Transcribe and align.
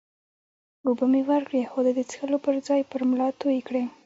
اوبه 0.85 1.05
مې 1.11 1.21
ورکړې، 1.29 1.61
خو 1.71 1.79
ده 1.85 1.91
د 1.97 1.99
څښلو 2.09 2.37
پر 2.45 2.55
ځای 2.67 2.81
پر 2.91 3.01
ملا 3.09 3.27
توی 3.41 3.59
کړې. 3.67 3.83